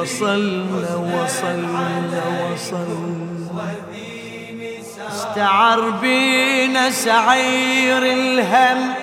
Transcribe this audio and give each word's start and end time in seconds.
وصلنا 0.00 0.96
وصلنا 0.96 2.22
وصلنا 2.52 3.74
استعر 5.08 5.80
بينا 5.90 6.90
سعير 6.90 8.02
الهم 8.02 8.94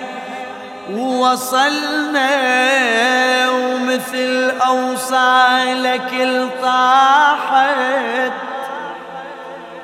ووصلنا 0.92 2.30
ومثل 3.50 4.50
أوصالك 4.66 6.12
طاحت 6.62 8.32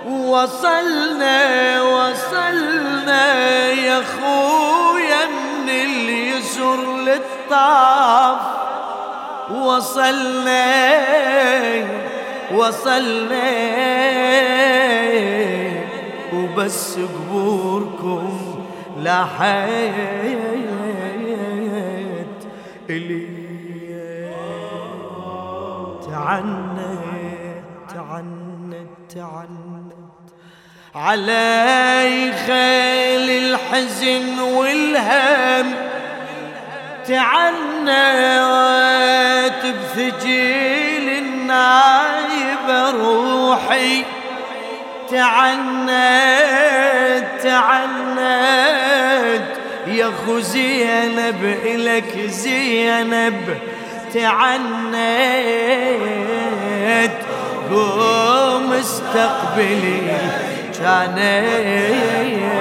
وصلنا 0.07 1.39
وصلنا 1.83 3.33
يا 3.73 4.03
خويا 4.21 5.27
من 5.27 5.69
اليسر 5.69 6.97
للطاف. 6.97 8.64
وصلنا 9.51 10.85
وصلنا 12.55 13.51
وبس 16.35 16.99
قبوركم 16.99 18.55
لحيت 19.03 20.35
إلي 22.91 23.45
تعنت 26.07 26.79
تعنت 27.95 28.89
تعنت. 29.15 29.95
علي 30.95 32.33
خيل 32.47 33.31
الحزن 33.31 34.41
والهم. 34.41 35.84
تعنت 37.09 37.91
بثجيل 39.65 41.09
النايب 41.09 42.69
روحي. 43.01 44.05
تعنت 45.11 45.91
تعنت 47.43 49.49
يا 49.87 50.13
خو 50.27 50.41
زينب 50.41 51.57
إلك 51.65 52.19
زينب. 52.27 53.59
تعنت 54.15 54.95
قوم 57.71 58.73
استقبلي 58.73 60.01
كانت 60.79 62.54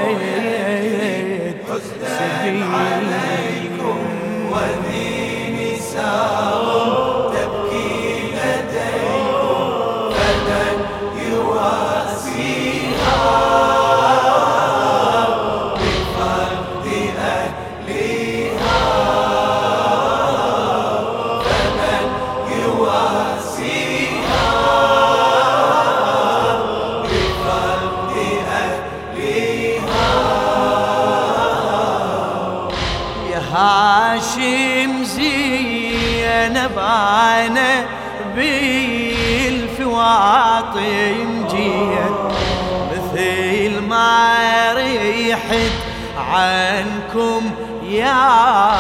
ريحت 45.52 45.72
عنكم 46.18 47.52
يا 47.84 48.72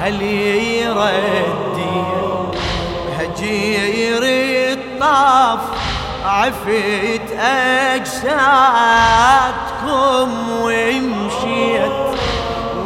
هلي 0.00 0.88
رديت 0.88 2.60
هجير 3.18 4.20
الطاف 4.72 5.60
عفت 6.24 7.32
أجسادكم 9.06 10.28
ومشيت 10.62 12.18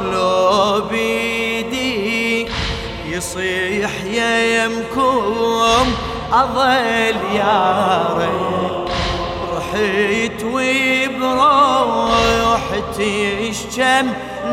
ولو 0.01 0.81
بيدي 0.91 2.47
يصيح 3.07 3.91
يا 4.05 4.65
يمكم 4.65 5.87
أظل 6.33 7.17
يا 7.35 8.07
ريت. 8.19 8.91
رحت 9.57 10.43
وبروحتي 11.39 13.49
الشم 13.51 14.07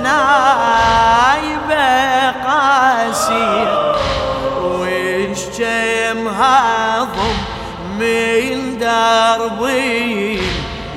نايبة 0.03 1.87
قاسية 2.31 3.95
والشم 4.63 6.27
هضم 6.27 7.37
من 7.99 8.77
دربي 8.79 10.41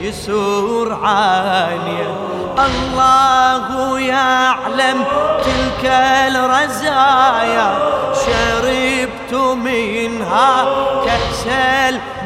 يسور 0.00 0.98
عالية 1.04 2.14
الله 2.58 3.98
يعلم 4.00 5.04
تلك 5.44 5.84
الرزايا 6.28 7.78
شربت 8.26 9.34
منها 9.56 10.64
كأس 11.04 11.46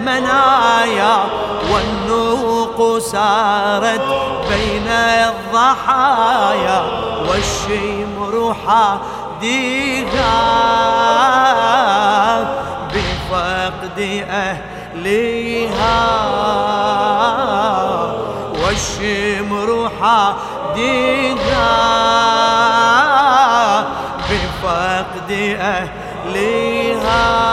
المنايا 0.08 1.16
والنوق 1.72 2.98
سارت 2.98 4.00
بين 4.48 4.88
الضحايا 4.88 6.82
والشمر 7.28 8.56
حديها 8.66 10.34
بفقد 12.94 14.24
أهلها 14.30 16.00
والشمر 18.64 19.90
حديها 20.00 21.74
بفقد 24.30 25.30
أهلها 25.60 27.43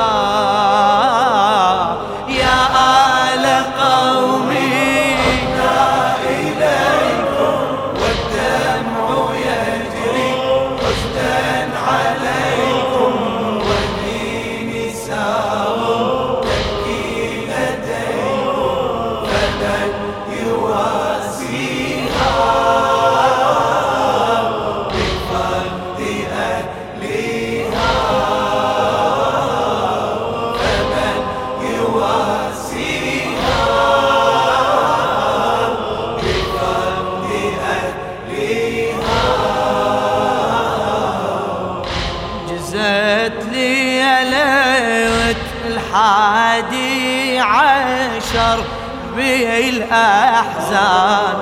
بالأحزان 50.82 51.38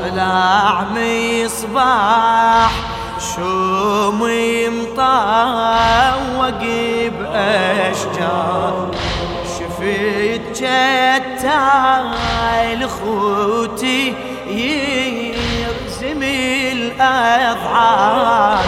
طلع 0.00 0.86
مصباح 0.94 2.72
شومي 3.36 4.68
مطوق 4.68 6.62
بأشجار. 7.20 8.88
شفت 9.58 10.62
جتاي 10.62 12.66
لخوتي 12.76 14.14
يرزم 14.50 16.22
الأضعاف 16.72 18.66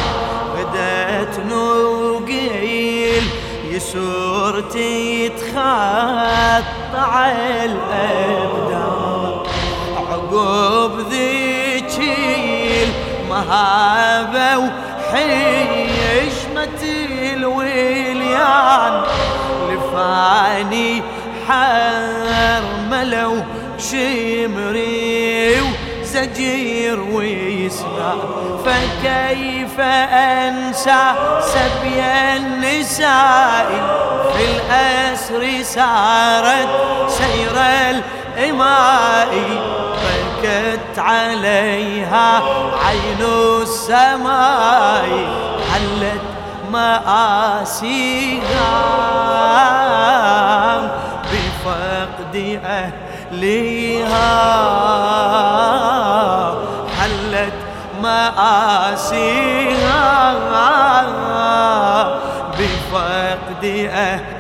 بدت 0.57 1.35
نوقيل 1.51 3.25
يسورتي 3.71 5.29
تخطع 5.29 7.13
الأبدان 7.31 8.42
عقب 10.43 10.95
ذيك 11.11 11.97
المهابة 13.23 14.59
وحشمة 14.59 15.93
الوليان. 17.35 18.95
لف 19.71 19.85
فاني 19.95 20.91
حرملو 21.49 23.35
شمري 23.79 25.61
وزجير 25.61 26.99
ويسمع. 27.01 28.15
فكيف 28.65 29.77
أنسى 29.81 31.05
سبي 31.41 32.01
النساء؟ 32.37 33.69
في 34.33 34.45
الأسر 34.45 35.43
سارت 35.63 36.69
سير 37.09 37.57
الإماء. 38.37 39.33
بكت 40.43 40.99
عليها. 40.99 42.43
عين 42.87 43.23
السماء 43.63 45.07
حلت 45.73 46.23
مآسيها. 46.73 48.43
بفقد 51.33 52.61
أهلها 52.65 54.33
حلت 57.01 57.59
مآسيها. 58.03 59.53
بفقد 62.59 63.65
أهلها 63.91 64.32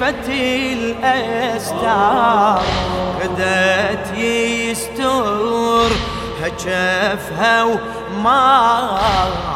بعفة 0.00 0.32
الأستار 0.72 2.62
قدت 3.22 4.18
يستر 4.18 5.90
هجفها 6.42 7.64
وما 7.64 8.98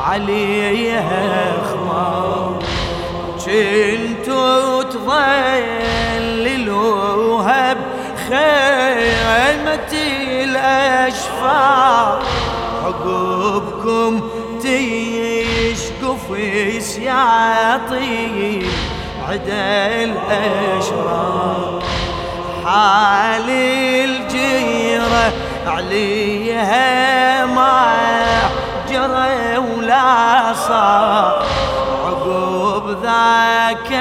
عليها 0.05 1.53
خمار 1.71 2.59
كنتو 3.47 4.83
تظللوها 6.43 7.75
بخيمة 7.75 9.93
الأشفار. 10.45 12.23
عقوبكم 12.85 14.21
تيشقف 14.63 16.31
يعطي 16.99 18.63
عدا 19.29 20.05
الأشرار. 20.05 21.83
حال 22.65 23.51
الجيرة 23.51 25.33
عليها 25.67 27.47
ما 27.47 27.95
جرى 28.91 29.59
ولا 29.59 30.53
صار. 30.69 31.43
عقوب 32.07 32.91
ذاك 33.03 33.93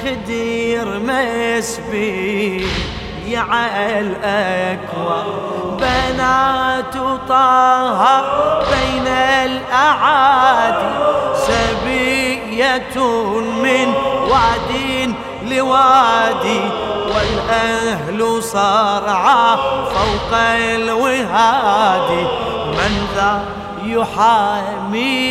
الخدير 0.00 0.86
مسبي 1.04 2.66
يا 3.26 3.44
الأكوى 4.00 5.24
بنات 5.78 6.94
طه 7.28 8.20
بين 8.70 9.06
الأعادي. 9.44 10.90
سبية 12.50 12.98
من 13.62 13.94
واد 14.30 14.72
لوادي 15.42 16.60
والأهل 17.06 18.42
صرعى 18.42 19.56
فوق 19.94 20.38
الوهادي 20.74 22.22
من 22.66 23.06
ذا 23.16 23.40
يحاميها 23.84 25.30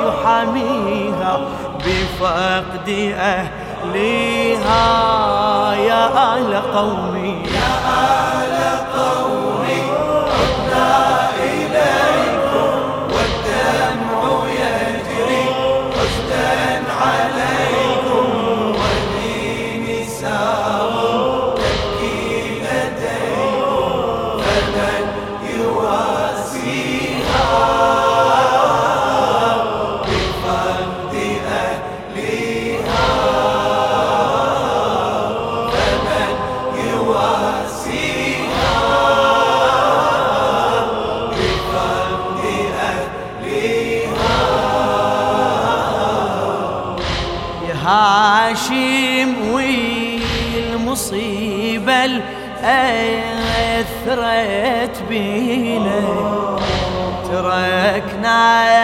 يحاميها 0.08 1.40
بفقد 1.86 2.90
أهلها 3.18 3.63
يا 5.76 6.04
أهل 6.18 6.56
قومي. 6.56 7.44
يا 7.46 7.70
أهل 7.86 7.93
والمصيبة 50.94 52.22
أثرت 53.74 54.98
بينا 55.10 56.02
تركناكم 57.32 58.76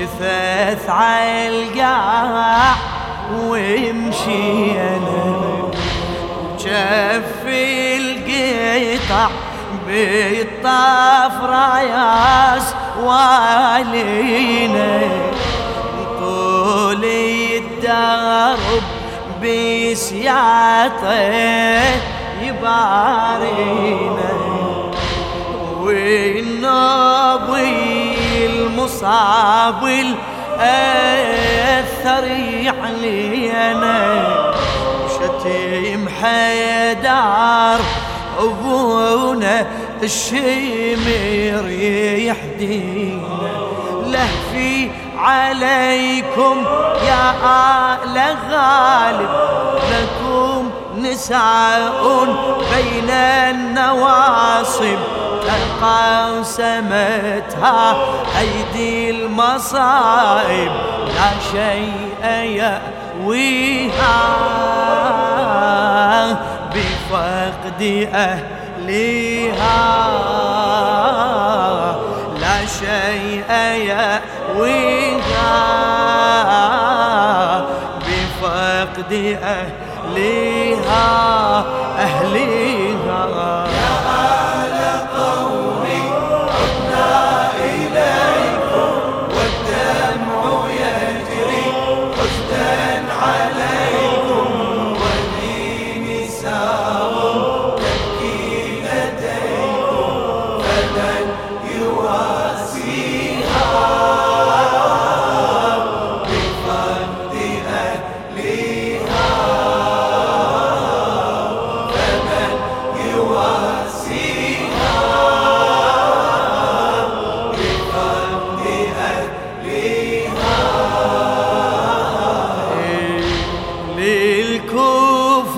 جثث 0.00 0.88
عالقاع 0.88 2.74
ومشينا. 3.34 4.98
جف 6.58 7.44
القطع 7.46 9.28
بالطاف 9.86 11.34
راياس 11.42 12.74
والينا. 13.02 15.00
طول 16.20 17.04
الدرب 17.04 18.97
بسياطه 19.42 21.12
يبارينا. 22.42 24.32
والنبي 25.80 27.36
المصاب 28.46 29.82
الأثر 29.84 31.04
علينا. 32.82 33.98
شتيم 35.14 36.02
حيدار 36.22 37.80
أبونا 38.38 39.56
الشمر 40.02 41.66
يحدينا 42.18 43.52
لهفي 44.06 44.90
عليكم 45.18 46.64
يا 47.06 47.24
آل 47.94 48.16
غالب 48.50 49.30
لكم 49.90 50.70
نساء 50.98 52.02
بين 52.74 53.10
النواصب. 53.10 54.98
تقاسمتها 56.60 57.80
أيدي 58.38 59.10
المصائب 59.10 60.72
لا 61.06 61.30
شيء 61.52 62.24
يأويها. 63.22 64.18
بفقد 66.74 67.82
أهلها 68.14 69.80
لا 72.40 72.58
شيء 72.66 73.50
يأويها. 73.88 74.97
بفقد 79.10 79.38
أهلها 81.98 83.68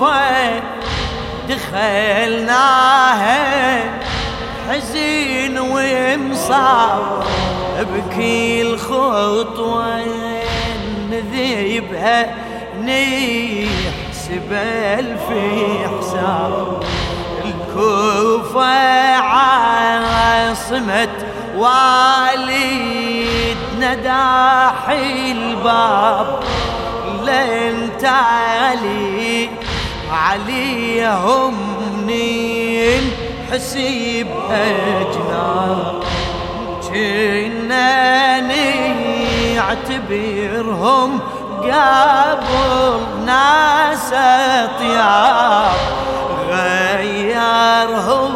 أهلها 0.01 0.61
دخلناها 1.49 3.01
حزين 4.69 5.59
ومصاب 5.59 7.23
بكل 7.79 8.77
خطوة 8.77 10.05
نذيبها 11.11 12.35
نحسب 12.81 14.51
ألف 14.51 15.27
حساب. 15.99 16.83
الكوفة 17.45 19.15
عاصمة 19.15 21.07
والدنا 21.57 22.71
داحي 23.93 25.31
الباب. 25.31 26.39
لن 27.23 27.89
تعلي 27.99 29.49
عليهم 30.11 31.53
منين 32.07 33.11
حسيب 33.51 34.27
أجناب 34.51 36.03
كنا 36.89 38.39
نعتبرهم 39.55 41.19
قبل 41.61 43.01
ناس 43.25 44.09
طياب 44.79 45.79
غيرهم 46.49 48.33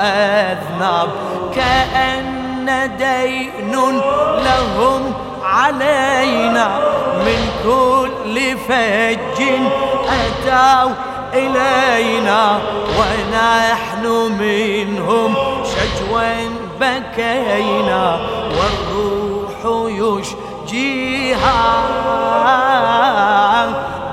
أذناب. 0.00 1.08
كأن 1.54 2.90
دين 2.98 3.74
لهم 4.44 5.02
علينا 5.56 6.78
من 7.24 7.40
كل 7.64 8.56
فج 8.68 9.42
أتوا 10.08 10.90
إلينا 11.34 12.58
ونحن 12.98 14.04
منهم 14.40 15.34
شجوا 15.64 16.32
بكينا 16.80 18.04
والروح 18.56 19.60
يشجيها 19.88 21.62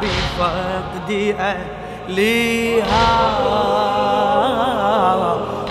بفقد 0.02 1.10
أهلها 1.40 3.08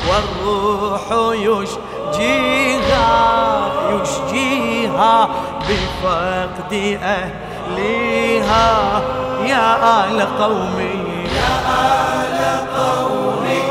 والروح 0.09 1.07
يشجيها 1.33 2.62
بفقد 5.69 6.73
أهلها 7.02 8.71
يا 9.47 9.66
آل 10.04 10.19
قومي. 10.38 11.26
يا 11.37 11.54
آل 11.69 12.40
قومي. 12.76 13.62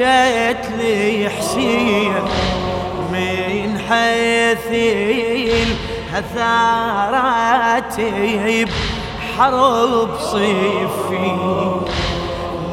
بجيت 0.00 0.64
لي 0.78 1.28
حسين 1.28 2.14
من 3.12 3.78
حيث 3.88 4.66
الهثارات 6.12 7.94
حرب 9.38 10.18
صيفي. 10.18 11.32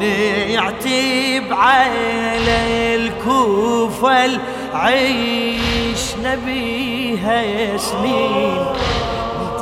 نعتب 0.00 1.52
على 1.52 2.94
الكوفة 2.94 4.24
العيش 4.24 6.02
نبيها 6.24 7.76
سنين 7.76 8.66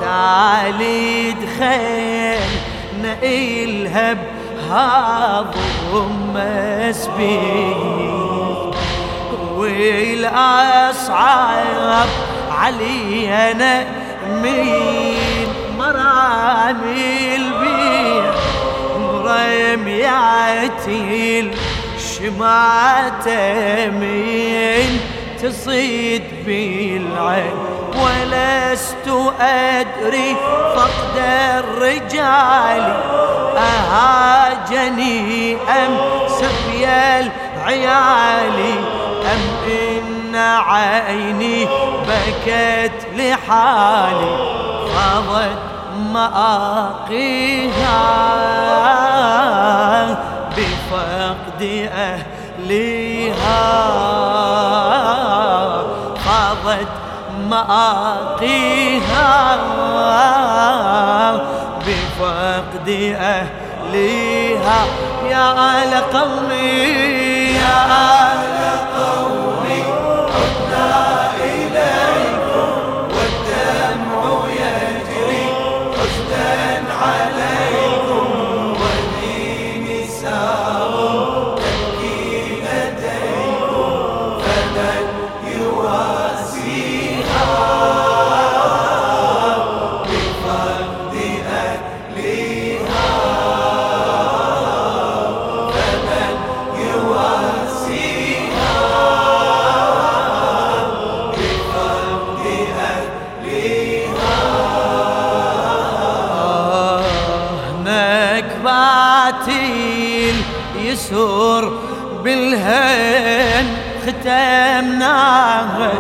تعالي 0.01 1.33
دخلنا 1.33 3.13
إلها 3.23 4.36
بهاضم 4.67 6.35
مسبيل. 6.35 7.77
والأصعب 9.57 11.09
علينا 12.51 13.75
من 14.43 14.67
مرامي 15.79 17.37
البيع 17.37 18.35
رمياتي 19.75 21.11
الشماتة 21.97 23.41
من 23.91 24.87
تصيد 25.43 26.23
بالعين. 26.47 27.76
ولست 28.03 29.09
أدري 29.41 30.37
فقد 30.77 31.17
الرجال 31.59 32.85
أهاجني 33.57 35.55
أم 35.57 35.99
سبي 36.29 36.85
العيالي 36.87 38.75
أم 39.33 39.41
إن 39.71 40.37
عيني 40.37 41.65
بكت 42.09 43.07
لحالي 43.17 44.37
فضت 44.95 45.59
مآقيها 46.13 48.03
بفقد 50.57 51.63
أهلها 51.93 53.63
فاضت 56.25 56.89
مآقيها 57.51 59.27
بفقد 61.87 62.89
أهلها 63.21 64.81
يا 65.31 65.47
يا 65.55 65.83
آل 65.83 65.95
قومي 66.13 66.97
يا 67.55 67.79
آل 68.23 68.26
يسور 111.27 111.79
بالهن 112.25 113.67
ختمناها 114.07 115.93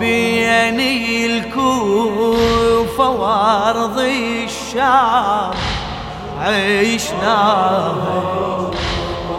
بيني 0.00 1.26
الكوفة 1.26 3.08
وأرض 3.10 3.98
الشام. 3.98 5.50
عشناها 6.40 7.90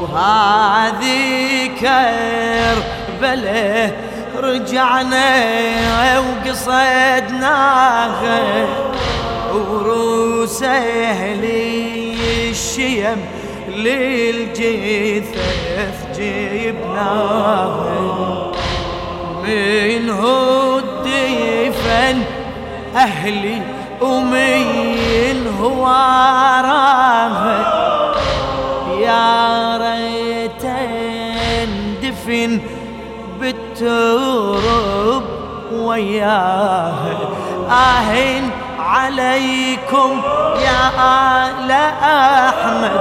وهذه 0.01 1.67
كربلة 1.81 3.91
رجعنا 4.37 5.29
وقصدناها 6.19 7.87
وروس 9.53 10.63
أهلي 10.63 12.49
الشيم 12.49 13.19
للجثث 13.83 15.37
جبناها 16.17 17.71
من 19.43 20.09
هو 20.09 20.79
الدفن 20.79 22.17
أهلي 22.95 23.61
ومن 24.01 25.47
هو 25.61 25.87
يا 29.01 29.77
ريت 29.77 30.65
اندفن 31.61 32.59
بالترب 33.39 35.23
وياها 35.73 37.17
آهن 37.69 38.49
عليكم 38.91 40.21
يا 40.55 40.83
آل 41.47 41.71
أحمد 42.03 42.91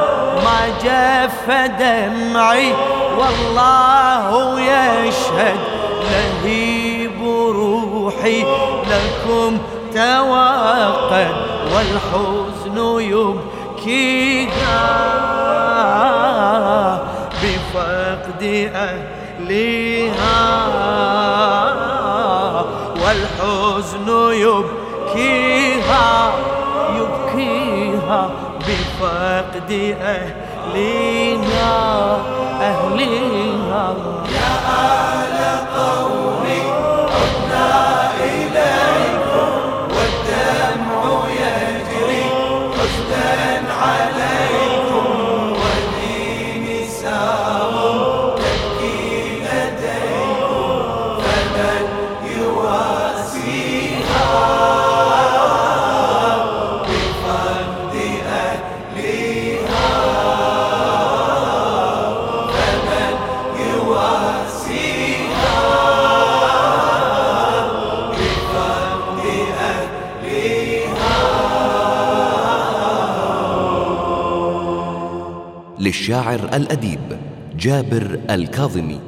ما 0.45 0.61
جف 0.85 1.47
دمعي 1.79 2.73
والله 3.19 4.61
يشهد 4.61 5.61
لهيب 6.11 7.23
روحي 7.51 8.41
لكم 8.91 9.59
توقد 9.95 11.35
والحزن 11.75 12.79
يبكيها 13.01 14.81
بفقد 17.43 18.43
أهلها. 18.75 20.31
بفقد 29.71 29.97
أهلها 30.03 31.67
أهلها 32.61 33.40
للشاعر 75.91 76.41
الأديب 76.55 77.01
جابر 77.59 78.21
الكاظمي. 78.31 79.01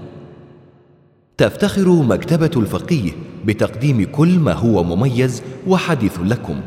تفتخر 1.38 1.88
مكتبة 1.88 2.50
الفقيه 2.56 3.12
بتقديم 3.44 4.04
كل 4.12 4.38
ما 4.38 4.52
هو 4.52 4.84
مميز 4.84 5.42
وحديث 5.66 6.18
لكم. 6.20 6.60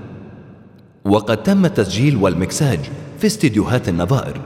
وقد 1.05 1.43
تم 1.43 1.65
التسجيل 1.65 2.15
والمكساج 2.15 2.79
في 3.19 3.27
استديوهات 3.27 3.89
النظائر. 3.89 4.41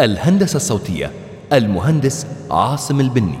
الهندسة 0.00 0.56
الصوتية 0.56 1.10
المهندس 1.52 2.26
عاصم 2.50 3.00
البني. 3.00 3.38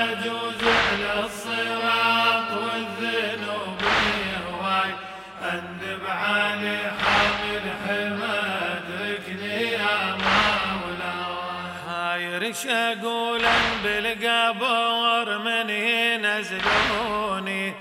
بالقبور 14.51 15.37
من 15.37 15.69
ينزلوني. 15.69 17.73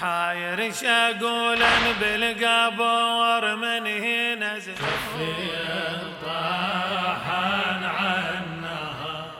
حايرش 0.00 0.84
أقول 0.84 1.58
بالقبور 2.00 3.56
من 3.56 3.86
ينزلوني. 3.86 5.34
طاحن 6.26 7.84
عنها. 7.84 9.30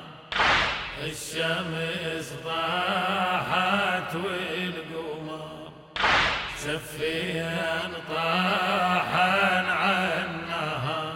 الشمس 1.04 2.32
طاحت 2.44 4.14
والقمر. 4.14 5.72
سفيان 6.56 7.92
طاحن 8.14 9.70
عنها. 9.70 11.14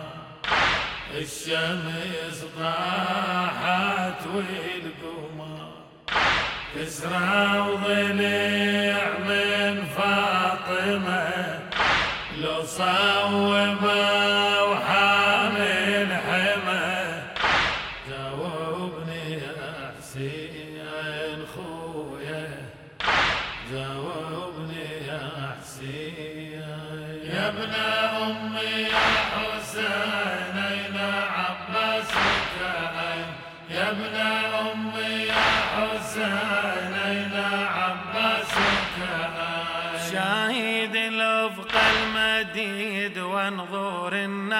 والشمس 1.14 2.44
طاحت 2.58 4.26
والقمر. 4.26 5.41
كسرى 6.74 7.58
وضلع 7.58 9.00
من 9.28 9.84
فاطمة. 9.96 11.60
لو 12.40 12.62
صوبه 12.64 14.21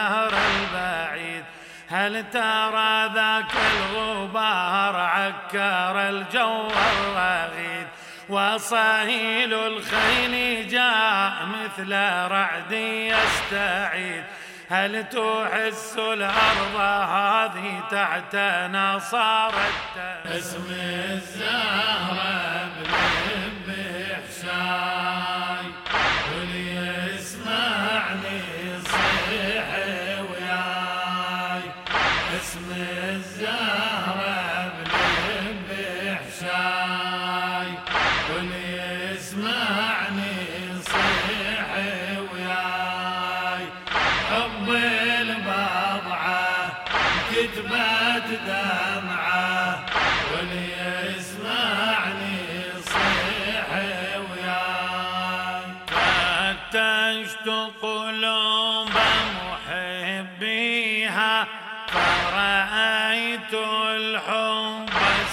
النهر 0.02 0.32
البعيد. 0.32 1.44
هل 1.88 2.24
ترى 2.30 3.10
ذاك 3.14 3.52
الغبار 3.72 4.96
عكر 4.96 6.08
الجو 6.08 6.68
الرغيد؟ 6.68 7.86
وصهيل 8.28 9.54
الخيل 9.54 10.68
جاء 10.68 11.32
مثل 11.46 11.92
رعد 12.30 12.72
يستعيد. 12.72 14.24
هل 14.70 15.04
تحس 15.08 15.96
الأرض 15.98 16.76
هذه 17.10 17.80
تحتنا 17.90 18.98
صارت 18.98 19.96
اسم 20.26 20.66
الزهرة 20.70 22.68
بلب 22.80 23.21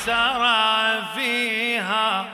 سرى 0.10 1.02
فيها 1.16 2.26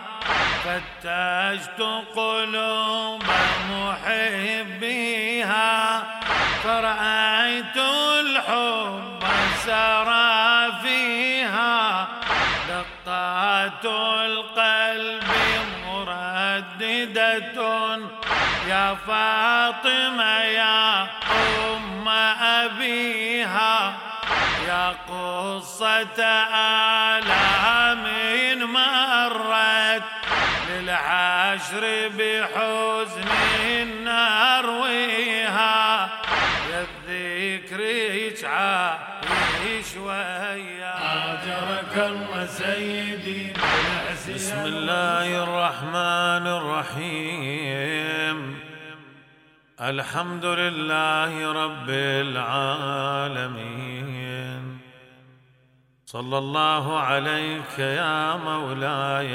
فتشت 0.63 1.81
قلوب 2.15 3.23
محبيها. 3.71 5.23
فرأيت 6.63 7.77
الحب 8.21 9.23
سرى 9.65 10.71
فيها 10.83 12.07
دقات 12.69 13.85
القلب 14.25 15.29
مرددة. 15.87 17.59
يا 18.67 18.87
فاطمة 19.07 20.39
يا 20.39 21.03
أم 21.03 22.07
أبيها 22.41 23.93
يا 24.67 24.95
قصة 25.09 26.21
آلام 26.55 27.54
للعشر 30.95 31.83
بحزن 32.17 33.29
نرويها. 34.03 35.79
يا 36.71 36.81
الذكر 36.87 37.79
يعيش 39.29 39.91
ويا. 39.97 40.95
أجرك 41.33 41.95
الله 41.97 42.45
سيدي 42.45 43.53
بسم 44.35 44.59
الله 44.65 45.27
الرحمن 45.43 46.45
الرحيم. 46.59 48.37
الحمد 49.81 50.45
لله 50.45 51.51
رب 51.63 51.89
العالمين. 52.29 53.94
صلى 56.15 56.37
الله 56.37 56.99
عليك 56.99 57.79
يا 57.79 58.35
مولاي 58.35 59.31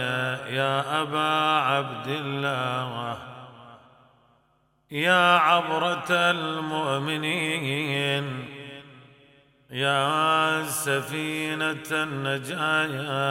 يا 0.57 1.03
أبا 1.03 1.61
عبد 1.61 2.07
الله 2.09 3.19
يا 4.90 5.37
عبرة 5.38 6.11
المؤمنين 6.11 7.45
يا 9.71 10.62
سفينة 10.64 11.90
النجايات 11.93 13.31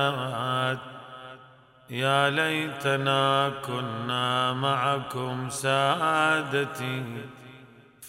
يا 1.89 2.29
ليتنا 2.29 3.51
كنا 3.65 4.53
معكم 4.53 5.49
سادتي 5.49 7.03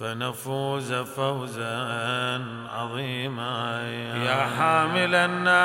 فنفوز 0.01 0.93
فوزا 0.93 2.45
عظيما. 2.75 3.83
يا 4.27 4.47
حامل 4.59 5.15
الناياعش 5.15 5.61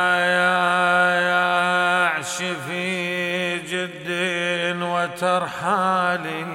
في 2.67 3.57
جد 3.57 4.09
وترحالي 4.81 6.45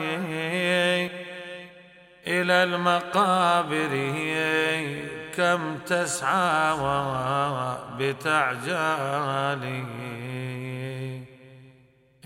إلى 2.26 2.64
المقابر 2.64 3.92
كم 5.36 5.78
تسعى 5.78 6.72
بتعجالي 7.98 9.84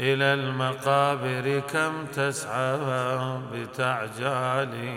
إلى 0.01 0.25
المقابر 0.35 1.61
كم 1.73 2.07
تسعى 2.07 2.79
بتعجالي. 3.53 4.95